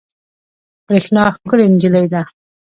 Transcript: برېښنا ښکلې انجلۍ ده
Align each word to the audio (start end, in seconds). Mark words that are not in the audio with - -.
برېښنا 0.85 1.23
ښکلې 1.35 1.63
انجلۍ 1.69 2.05
ده 2.13 2.21